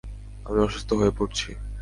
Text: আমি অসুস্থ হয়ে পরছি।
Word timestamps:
আমি 0.45 0.59
অসুস্থ 0.59 0.89
হয়ে 0.93 1.13
পরছি। 1.17 1.49